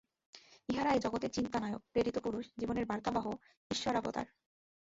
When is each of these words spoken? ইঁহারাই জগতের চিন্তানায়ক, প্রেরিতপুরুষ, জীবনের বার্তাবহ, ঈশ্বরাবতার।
ইঁহারাই 0.69 0.99
জগতের 0.99 1.31
চিন্তানায়ক, 1.31 1.81
প্রেরিতপুরুষ, 1.91 2.45
জীবনের 2.59 2.85
বার্তাবহ, 2.85 3.25
ঈশ্বরাবতার। 3.71 4.27